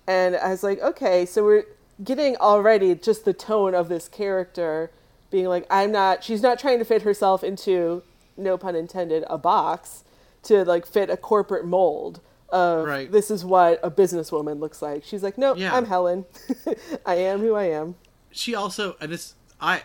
[0.07, 1.65] And i was like okay so we're
[2.01, 4.91] getting already just the tone of this character
[5.29, 8.01] being like i'm not she's not trying to fit herself into
[8.37, 10.03] no pun intended a box
[10.41, 13.11] to like fit a corporate mold of Right.
[13.11, 15.03] this is what a businesswoman looks like.
[15.03, 15.75] She's like, nope, Yeah.
[15.75, 16.25] I'm Helen.
[17.05, 17.95] I am who I am.
[18.31, 19.83] she also and it's I.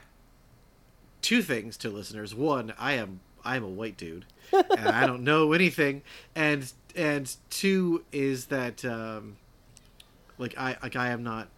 [1.22, 2.35] Two things to listeners.
[2.35, 6.02] One, I am I am a white dude, and I don't know anything.
[6.35, 9.37] And and two is that um,
[10.38, 11.48] like I like I am not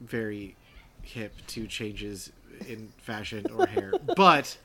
[0.00, 0.56] very
[1.02, 2.30] hip to changes
[2.68, 4.56] in fashion or hair, but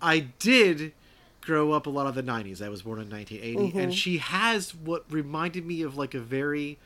[0.00, 0.92] I did
[1.40, 2.60] grow up a lot of the 90s.
[2.62, 6.78] I was born in 1980 and she has what reminded me of like a very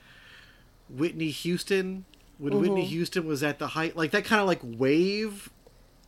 [0.88, 2.04] Whitney Houston
[2.38, 5.50] when Whitney Houston was at the height like that kind of like wave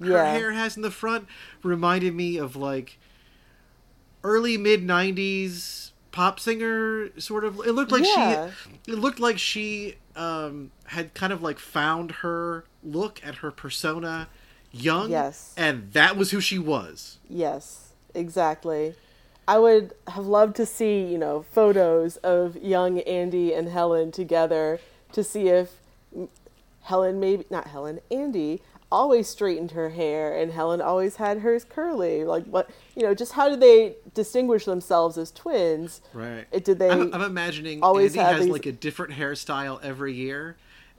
[0.00, 0.32] her Yeah.
[0.32, 1.26] hair has in the front
[1.62, 2.98] reminded me of like
[4.22, 8.50] early mid 90s pop singer sort of it looked like Yeah.
[8.84, 13.50] she it looked like she um had kind of like found her look at her
[13.50, 14.28] persona
[14.72, 15.54] young Yes.
[15.56, 17.85] and that was who she was Yes,
[18.16, 18.94] exactly.
[19.48, 24.80] I would have loved to see, you know, photos of young Andi and Helen together
[25.12, 25.78] to see if
[26.82, 32.24] Helen maybe not Helen, Andi always straightened her hair and Helen always had hers curly.
[32.24, 36.00] Like what, you know, just how did they distinguish themselves as twins?
[36.12, 39.82] right It, did they I'm, I'm imagining always Andi has these- like a different hairstyle
[39.82, 40.56] every year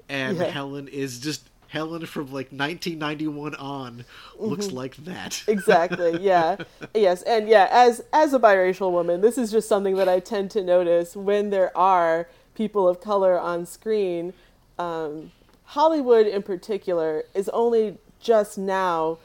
[0.09, 0.45] and Yeah.
[0.45, 4.05] Helen is just Helen from like 1991 on
[4.39, 4.75] looks Mm-hmm.
[4.77, 6.57] like that exactly yeah
[6.93, 10.49] yes and yeah as as a biracial woman this is just something that i tend
[10.51, 14.33] to notice when there are people of color on screen
[14.79, 15.31] um,
[15.65, 19.17] hollywood in particular is only just now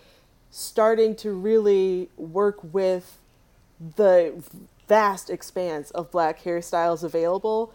[0.51, 3.19] starting to really work with
[3.97, 4.35] the
[4.89, 7.73] vast expanse of black hairstyles available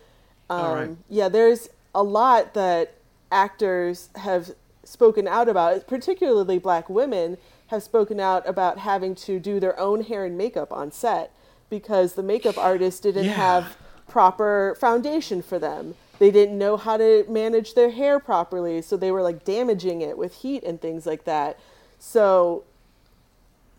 [0.50, 0.90] um, All right.
[1.10, 2.94] yeah there's a lot that
[3.32, 4.52] actors have
[4.84, 7.38] spoken out about particularly black women
[7.68, 11.32] have spoken out about having to do their own hair and makeup on set
[11.70, 13.32] because the makeup artist didn't Yeah.
[13.34, 15.96] have proper foundation for them.
[16.20, 20.18] They didn't know how to manage their hair properly, so they were like damaging it
[20.18, 21.60] with heat and things like that.
[22.00, 22.63] So,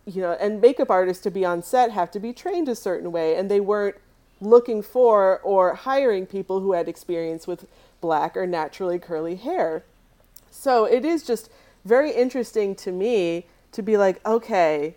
[0.04, 3.10] you know, and makeup artists to be on set have to be trained a certain
[3.10, 3.96] way, and they weren't
[4.40, 7.66] looking for or hiring people who had experience with
[8.00, 9.84] black or naturally curly hair.
[10.50, 11.50] So it is just
[11.84, 14.94] very interesting to me to be like, okay,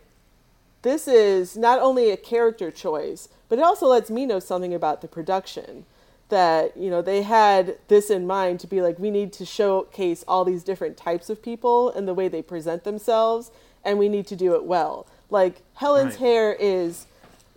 [0.82, 5.02] this is not only a character choice, but it also lets me know something about
[5.02, 5.86] the production.
[6.30, 10.24] That, you know, they had this in mind to be like, we need to showcase
[10.28, 13.52] all these different types of people and the way they present themselves,
[13.84, 15.06] and we need to do it well.
[15.30, 16.20] Like, Helen's Right.
[16.22, 17.06] hair is,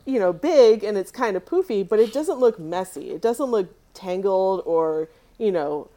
[0.04, 3.10] you know, big and it's kind of poofy, but it doesn't look messy.
[3.10, 5.88] It doesn't look tangled or, you know,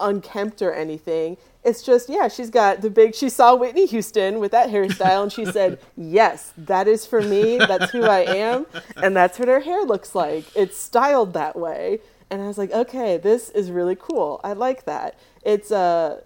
[0.00, 1.36] unkempt or anything.
[1.64, 5.32] It's just, yeah, she's got the big, she saw Whitney Houston with that hairstyle and
[5.32, 7.58] she said, yes, that is for me.
[7.58, 8.66] That's who I am.
[8.96, 10.44] And that's what her hair looks like.
[10.56, 12.00] It's styled that way.
[12.30, 14.40] And I was like, okay, this is really cool.
[14.42, 15.16] I like that.
[15.44, 16.22] It's uh,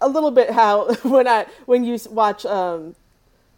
[0.00, 2.96] a little bit how when I when you watch um,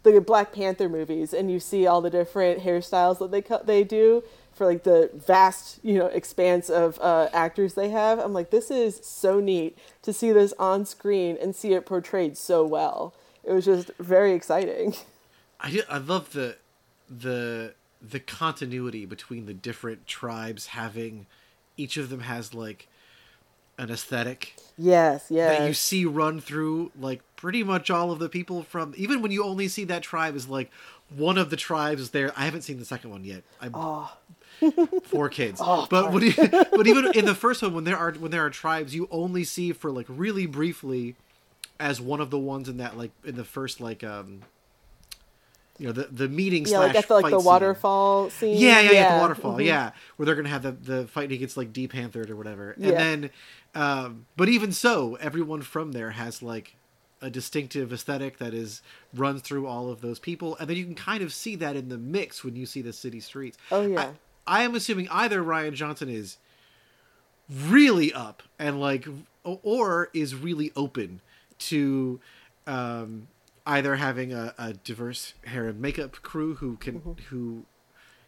[0.03, 3.83] the Black Panther movies and you see all the different hairstyles that they cut they
[3.83, 4.23] do
[4.55, 8.17] for like the vast you know expanse of uh, actors they have.
[8.17, 12.37] I'm like, this is so neat to see this on screen and see it portrayed
[12.37, 13.13] so well.
[13.43, 14.95] It was just very exciting.
[15.59, 16.57] I I love the
[17.09, 21.27] the the continuity between the different tribes having
[21.77, 22.87] each of them has like
[23.77, 25.49] an aesthetic Yes, yeah.
[25.49, 29.31] that you see run through like pretty much all of the people from even when
[29.31, 30.71] you only see that tribe is like
[31.09, 32.31] one of the tribes there.
[32.35, 33.43] I haven't seen the second one yet.
[33.61, 33.75] I'm
[35.03, 35.59] four kids.
[35.89, 36.33] but when you,
[36.75, 39.43] but even in the first one when there are when there are tribes you only
[39.43, 41.15] see for like really briefly
[41.79, 44.41] as one of the ones in that like in the first like um
[45.77, 48.55] you know the the meeting Yeah, like I feel like the waterfall scene.
[48.55, 49.57] Yeah, yeah, yeah, the waterfall.
[49.57, 49.65] mhm.
[49.65, 52.35] Yeah, where they're gonna have the the fight and he gets like deep panthered or
[52.35, 52.71] whatever.
[52.71, 52.91] And Yeah.
[52.91, 53.29] then,
[53.75, 56.75] um, but even so, everyone from there has like
[57.21, 58.81] a distinctive aesthetic that is
[59.13, 61.89] runs through all of those people, and then you can kind of see that in
[61.89, 63.57] the mix when you see the city streets.
[63.71, 64.11] Oh, yeah.
[64.47, 66.37] I, am assuming either Rian Johnson is
[67.49, 69.07] really up and like
[69.43, 71.21] or is really open
[71.59, 72.19] to
[72.65, 73.27] um
[73.67, 77.11] either having a, a diverse hair and makeup crew who can Mm-hmm.
[77.29, 77.63] who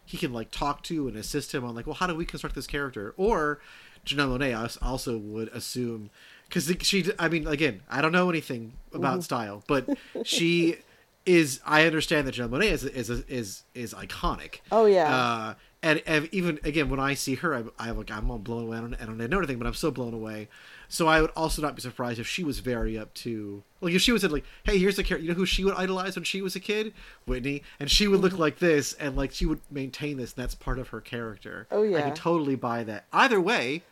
[0.05, 2.55] he can like talk to and assist him on like well how do we construct
[2.55, 3.59] this character or
[4.05, 6.09] Janelle Monáe als- also would assume
[6.47, 9.21] because she I mean again I don't know anything about Mm-hmm.
[9.21, 9.89] style but
[10.23, 10.75] she
[11.25, 15.13] is I understand that Janelle Monáe is is is is iconic Oh, yeah.
[15.15, 18.63] uh, and, and even again when I see her, I'm, I'm like I'm all blown
[18.63, 18.77] away.
[18.77, 20.47] I don't, I don't know anything, but I'm so blown away.
[20.89, 24.01] So I would also not be surprised if she was very up to like if
[24.01, 25.23] she was said like, hey, here's the character.
[25.23, 26.93] You know who she would idolize when she was a kid,
[27.25, 28.23] Whitney, and she would Mm-hmm.
[28.23, 31.67] look like this, and like she would maintain this, and that's part of her character.
[31.71, 33.05] Oh, yeah, I can totally buy that.
[33.13, 33.83] Either way,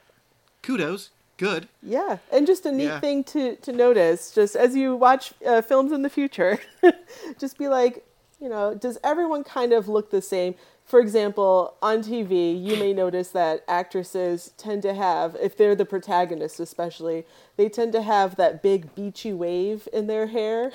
[0.63, 1.67] kudos, good.
[1.83, 2.99] Yeah, and just a neat Yeah.
[2.99, 6.59] thing to, to notice, just as you watch uh, films in the future,
[7.39, 8.05] just be like,
[8.39, 10.55] you know, does everyone kind of look the same?
[10.85, 15.85] For example, on TV, you may notice that actresses tend to have, if they're the
[15.85, 17.25] protagonist especially,
[17.57, 20.71] they tend to have that big beachy wave in their hair.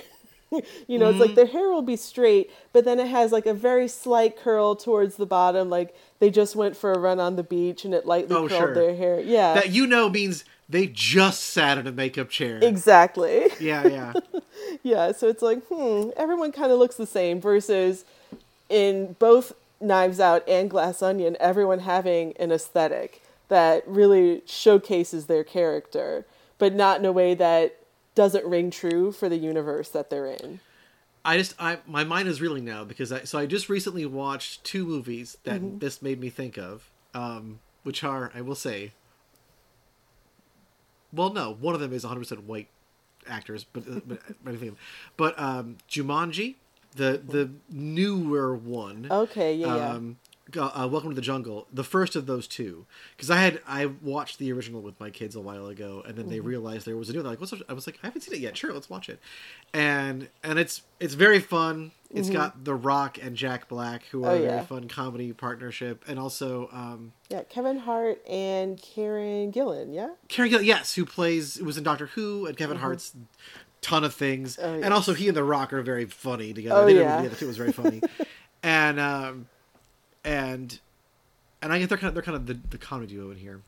[0.88, 3.54] you know, it's like their hair will be straight, but then it has like a
[3.54, 7.44] very slight curl towards the bottom, like they just went for a run on the
[7.44, 8.74] beach and it lightly Oh, curled sure.
[8.74, 9.20] their hair.
[9.20, 9.54] Yeah.
[9.54, 12.58] That you know means they just sat in a makeup chair.
[12.60, 13.48] Exactly.
[13.60, 14.12] Yeah, yeah.
[14.82, 18.04] Yeah, so it's like, hmm, everyone kind of looks the same versus
[18.68, 25.42] in both Knives Out and Glass Onion, everyone having an aesthetic that really showcases their
[25.44, 26.26] character,
[26.58, 27.76] but not in a way that
[28.14, 30.60] doesn't ring true for the universe that they're in.
[31.24, 34.64] I just I my mind is reeling now because I so I just recently watched
[34.64, 35.78] two movies that Mm-hmm.
[35.78, 38.92] this made me think of, um, which are I will say.
[41.12, 42.68] Well, no, one of them is 100 percent white
[43.28, 44.54] actors, but uh, but, but,
[45.16, 46.54] but um, Jumanji,
[46.96, 49.06] the the newer one.
[49.10, 49.88] Okay, yeah, yeah.
[49.90, 50.16] Um,
[50.50, 52.86] go- uh, Welcome to the Jungle, the first of those two,
[53.16, 56.28] because I had I watched the original with my kids a while ago, and then
[56.28, 57.22] they realized there was a new.
[57.22, 58.56] They're like, "What's?" up?" I was like, "I haven't seen it yet.
[58.56, 59.20] Sure, let's watch it."
[59.72, 61.92] And and it's it's very fun.
[62.12, 66.04] It's got The Rock and Jack Black, who are Oh, a very fun comedy partnership,
[66.08, 70.08] and also um, Yeah, Kevin Hart and Karen Gillan, yeah?
[70.26, 73.14] Carrie Gill, yes, who plays was in Doctor Who, and Kevin Hart's
[73.80, 74.68] ton of things, Mm-hmm.
[74.68, 76.80] Oh, and also he and The Rock are very funny together.
[76.82, 77.20] Oh, they yeah.
[77.22, 78.00] the other two was very funny,
[78.62, 79.46] and um,
[80.24, 80.78] and
[81.62, 83.62] and I guess they're kind of they're kind of the, the comedy duo in here.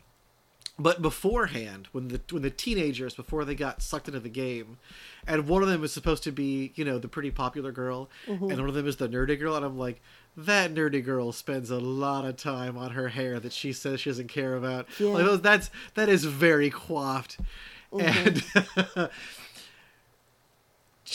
[0.79, 4.79] But beforehand, when the when the teenagers before they got sucked into the game,
[5.27, 8.41] and one of them is supposed to be you know the pretty popular girl, and
[8.41, 10.01] one of them is the nerdy girl, and I'm like,
[10.37, 14.11] that nerdy girl spends a lot of time on her hair that she says she
[14.11, 14.89] doesn't care about.
[14.99, 15.09] Yeah.
[15.11, 17.39] Like that's that is very coiffed,
[17.93, 18.43] and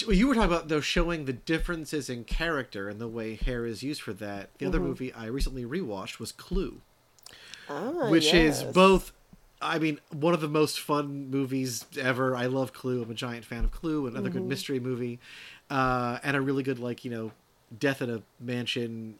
[0.07, 3.83] you were talking about though showing the differences in character and the way hair is
[3.83, 4.49] used for that.
[4.59, 6.81] The other movie I recently rewatched was Clue
[7.69, 9.11] Ah, which is both
[9.59, 12.35] I mean, one of the most fun movies ever.
[12.35, 13.01] I love Clue.
[13.01, 14.37] I'm a giant fan of Clue, another Mm-hmm.
[14.37, 15.19] good mystery movie,
[15.71, 17.31] uh, and a really good like you know,
[17.77, 19.15] Death in a Mansion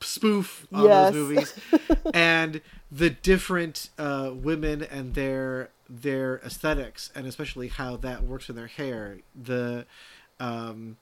[0.00, 1.12] spoof on Yes.
[1.12, 1.54] those movies,
[2.14, 2.60] and
[2.90, 8.66] the different uh, women and their their aesthetics, and especially how that works in their
[8.66, 9.18] hair.
[9.40, 9.86] The
[10.40, 10.96] um,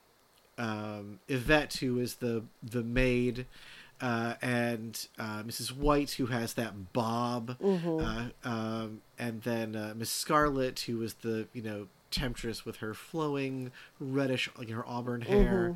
[0.57, 3.45] um, Yvette, who is the the maid,
[4.01, 5.75] uh, and uh, Mrs.
[5.75, 11.47] White, who has that bob, uh, um, and then uh, Miss Scarlet, who is the
[11.53, 15.73] you know temptress with her flowing reddish, like her auburn hair,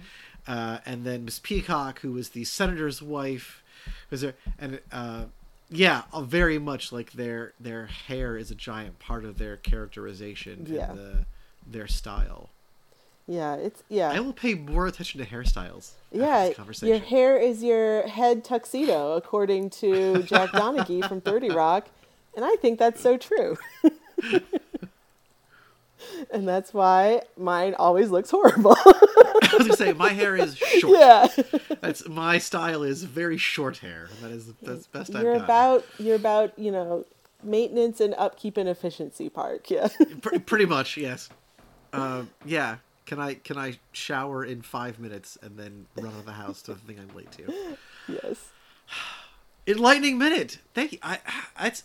[0.47, 3.63] uh, and then Miss Peacock, who was the senator's wife,
[4.09, 5.25] was there, and uh,
[5.69, 10.65] yeah, uh, very much like their their hair is a giant part of their characterization
[10.69, 10.89] Yeah.
[10.91, 11.25] and the,
[11.65, 12.49] their style.
[13.27, 14.11] Yeah, it's yeah.
[14.11, 15.91] I will pay more attention to hairstyles.
[16.11, 16.89] Yeah, this conversation.
[16.89, 21.87] your hair is your head tuxedo, according to Jack Donaghy from 30 Rock.
[22.35, 23.57] And I think that's so true.
[26.31, 28.75] and that's why mine always looks horrible.
[29.53, 30.97] I was gonna say my hair is short.
[30.99, 31.27] yeah.
[31.81, 34.09] That's my style is very short hair.
[34.21, 37.05] That is that's the best I've You're about you're about, you know,
[37.43, 39.69] maintenance and upkeep and efficiency park.
[39.69, 39.89] Yeah.
[40.21, 41.29] Pr- pretty much, yes.
[41.93, 42.77] Uh, yeah.
[43.05, 46.61] Can I can I shower in five minutes and then run out of the house
[46.63, 47.77] to the thing I'm late to?
[48.07, 48.49] yes.
[49.67, 50.59] Enlightening minute.
[50.73, 50.99] Thank you.
[51.01, 51.19] I,
[51.57, 51.83] I it's,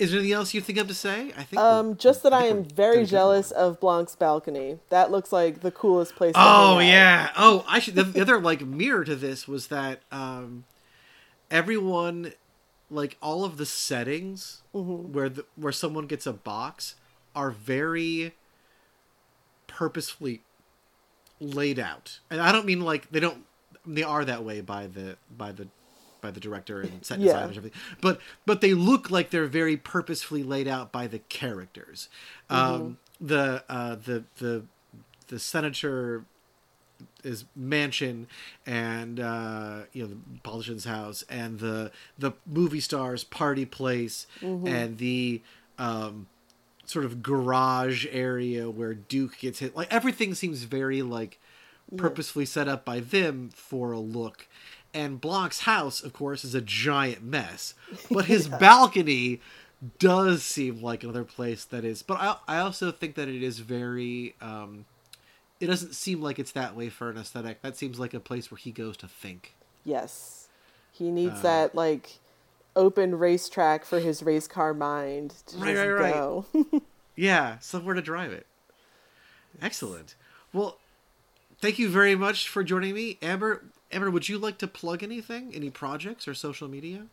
[0.00, 1.32] is there anything else you think of to say?
[1.36, 1.60] I think.
[1.60, 4.78] Um, just that I am very jealous of Blanc's balcony.
[4.88, 6.32] That looks like the coolest place.
[6.34, 7.30] Oh yeah.
[7.36, 7.94] Oh, I should.
[7.94, 10.64] The, the other like mirror to this was that um,
[11.50, 12.32] everyone,
[12.90, 15.12] like all of the settings Mm-hmm.
[15.12, 16.94] where the, where someone gets a box
[17.34, 18.34] are very
[19.66, 20.42] purposefully
[21.40, 23.44] laid out, and I don't mean like they don't.
[23.86, 25.68] They are that way by the by the
[26.20, 27.26] by the director and set Yeah.
[27.26, 31.18] designers and everything, but but they look like they're very purposefully laid out by the
[31.20, 32.08] characters.
[32.48, 34.64] Um, the uh, the the
[35.28, 36.24] the senator
[37.22, 38.26] his mansion
[38.66, 44.98] and uh, you know the politician's house and the the movie star's party place and
[44.98, 45.40] the
[45.78, 46.26] um,
[46.84, 49.76] sort of garage area where Duke gets hit.
[49.76, 51.38] Like everything seems very like
[51.96, 54.46] purposefully set up by them for a look.
[54.92, 57.74] And Blanc's house, of course, is a giant mess,
[58.10, 59.40] but his balcony
[59.98, 62.02] does seem like another place that is.
[62.02, 64.34] But I I also think that it is very.
[64.40, 64.84] Um,
[65.60, 67.62] it doesn't seem like it's that way for an aesthetic.
[67.62, 69.54] That seems like a place where he goes to think.
[69.84, 70.48] Yes.
[70.92, 72.18] He needs Uh, that like
[72.74, 76.14] open racetrack for his race car mind to Right, just right, right.
[76.14, 76.46] go.
[77.16, 78.46] Yeah, somewhere to drive it.
[79.60, 80.14] Excellent.
[80.52, 80.78] Well,
[81.60, 83.64] thank you very much for joining me, Amber.
[83.92, 87.06] Amber, would you like to plug anything, any projects or social media?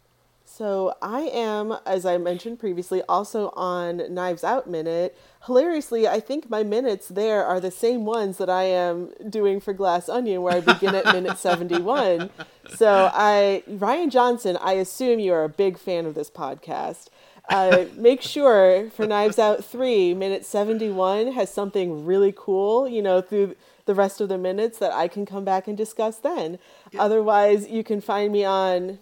[0.50, 5.18] So I am, as I mentioned previously, also on Knives Out Minute.
[5.46, 9.74] Hilariously, I think my minutes there are the same ones that I am doing for
[9.74, 12.30] Glass Onion, where I begin at minute 71.
[12.76, 17.08] So I, Rian Johnson, I assume you are a big fan of this podcast.
[17.50, 23.22] Uh, make sure for Knives Out 3, minute 71 has something really cool, you know,
[23.22, 23.56] through
[23.88, 26.60] the rest of the minutes that I can come back and discuss then.
[27.00, 29.00] Otherwise, you can find me on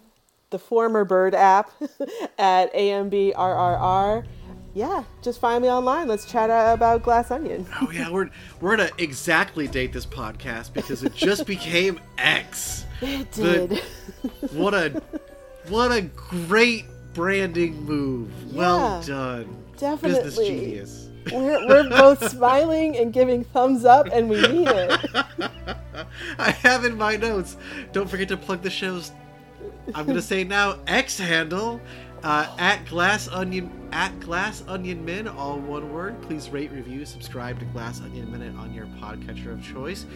[0.50, 1.70] the former Bird app
[2.38, 4.24] at AMBRRR.
[4.74, 6.06] Yeah, just find me online.
[6.06, 7.66] Let's chat about Glass Onion.
[7.80, 8.28] Oh yeah, we're
[8.60, 12.84] we're gonna exactly date this podcast because it just became X.
[13.00, 13.82] It The- did.
[14.52, 15.02] What a
[15.68, 16.84] what a great
[17.14, 18.30] branding move.
[18.54, 19.98] Well Yeah, done.
[20.00, 21.05] Business genius.
[21.32, 25.00] We're, we're both smiling and giving thumbs up, and we mean it.
[26.38, 27.56] I have in my notes.
[27.92, 29.12] Don't forget to plug the show's.
[29.94, 31.80] I'm gonna say now X handle
[32.22, 36.20] uh, at Glass Onion at Glass Onion Min, all one word.
[36.22, 40.06] Please rate, review, subscribe to Glass Onion Minute on your podcatcher of choice.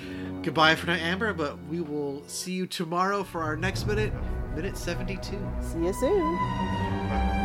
[0.43, 1.33] Goodbye for now, Amber.
[1.33, 4.13] But we will see you tomorrow for our next minute,
[4.55, 5.23] minute 72.
[5.63, 7.40] See you soon.